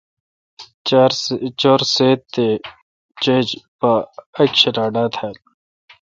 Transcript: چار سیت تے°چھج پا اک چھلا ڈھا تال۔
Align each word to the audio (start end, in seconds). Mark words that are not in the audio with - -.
چار 1.61 1.81
سیت 1.93 2.21
تے°چھج 2.33 3.47
پا 3.79 3.93
اک 4.39 4.49
چھلا 4.59 4.85
ڈھا 4.93 5.05
تال۔ 5.13 5.35